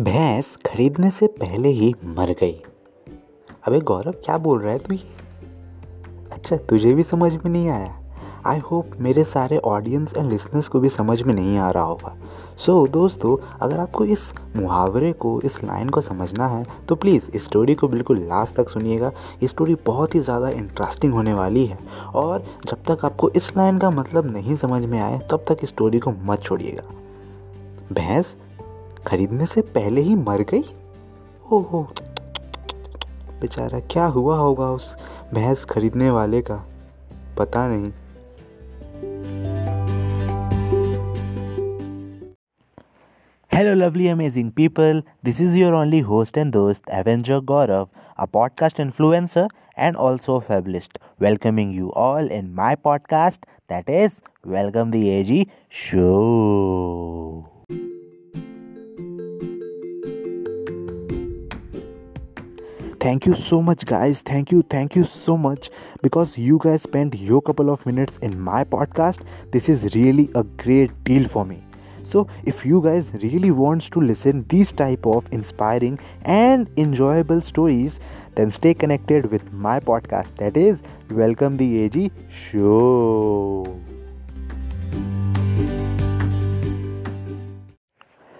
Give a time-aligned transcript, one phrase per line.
[0.00, 2.52] भैंस खरीदने से पहले ही मर गई।
[3.66, 5.00] अबे गौरव क्या बोल रहा है तू ये?
[6.32, 7.98] अच्छा तुझे भी समझ में नहीं आया।
[8.46, 12.14] आई होप मेरे सारे ऑडियंस एंड लिसनर्स को भी समझ में नहीं आ रहा होगा।
[12.58, 17.30] सो so, दोस्तों अगर आपको इस मुहावरे को इस लाइन को समझना है तो प्लीज़
[17.34, 19.12] इस स्टोरी को बिल्कुल लास्ट तक सुनिएगा।
[19.42, 21.78] ये स्टोरी बहुत ही ज़्यादा इंटरेस्टिंग होने वाली है।
[22.14, 25.68] और जब तक आपको इस लाइन का मतलब नहीं समझ में आए तब तक इस
[25.68, 26.82] स्टोरी को मत छोड़िएगा।
[27.92, 28.36] भैंस
[29.06, 30.62] खरीदने से पहले ही मर गई?
[31.52, 31.92] ओहो।
[33.40, 34.96] बेचारा, क्या हुआ होगा उस
[35.34, 36.66] भैंस खरीदने वाले का?
[37.38, 37.92] पता नहीं।
[43.54, 48.80] Hello lovely amazing people this is your only host and दोस्त avenger Gaurav a podcast
[48.80, 54.12] influencer and also fabulist welcoming you all in my podcast that is
[54.46, 57.21] welcome the AG show
[63.02, 64.20] Thank you so much, guys.
[64.20, 65.70] Thank you, thank you so much
[66.02, 69.26] because you guys spent your couple of minutes in my podcast.
[69.50, 71.64] This is really a great deal for me
[72.04, 78.00] so if you guys really wants to listen these type of inspiring and enjoyable stories
[78.34, 83.80] then stay connected with my podcast that is welcome the ag show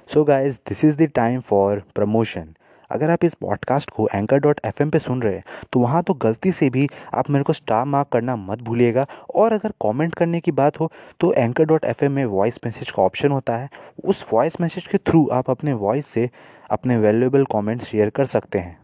[0.08, 2.56] so guys this is the time for promotion
[2.92, 6.14] अगर आप इस podcast को anchor dot F पे सुन रहे हैं तो वहाँ तो
[6.22, 10.40] गलती से भी आप मेरे को स्टार मार्क करना मत भूलिएगा। और अगर कमेंट करने
[10.40, 10.90] की बात हो
[11.20, 13.68] तो एंकर डॉट एफ़ में वॉइस मैसेज का ऑप्शन होता है।
[14.04, 16.28] उस वॉइस मैसेज के थ्रू आप अपने वॉइस से
[16.70, 18.80] अपने वैल्यूएबल कमेंट शेयर कर सकते हैं।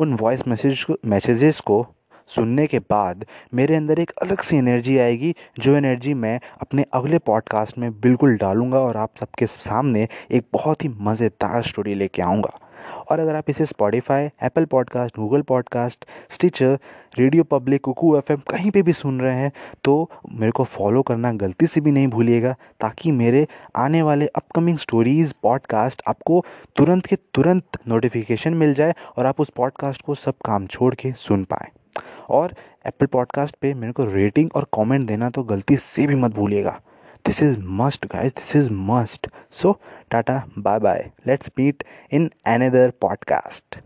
[0.00, 1.86] उन वॉइस मैसेज मैसेजेस को
[2.30, 7.18] सुनने के बाद मेरे अंदर एक अलग सी एनर्जी आएगी, जो एनर्जी मैं अपने अगले
[7.18, 12.58] पॉडकास्ट में बिल्कुल डालूँगा और आप सबके सामने एक बहुत ही मज़ेदार स्टोरी लेके आऊँगा।
[13.10, 16.78] और अगर आप इसे Spotify Apple podcast Google podcast Stitcher
[17.18, 19.52] radio public Kuku FM कहीं पे भी सुन रहे हैं
[19.84, 23.46] तो मेरे को फॉलो करना गलती से भी नहीं भूलिएगा, ताकि मेरे
[23.76, 26.44] आने वाले अपकमिंग स्टोरीज़ पॉडकास्ट आपको
[26.76, 31.12] तुरंत के तुरंत नोटिफिकेशन मिल जाए और आप उस पॉडकास्ट को सब काम छोड़ के
[31.12, 31.68] सुन पाएँ।
[32.28, 32.54] और
[32.86, 36.80] एप्पल पॉडकास्ट पे मेरे को रेटिंग और कमेंट देना तो गलती से भी मत भूलिएगा।
[37.24, 38.32] This is must guys.
[38.34, 39.28] This is must.
[39.50, 39.78] So
[40.10, 43.80] tata bye bye let's meet in another podcast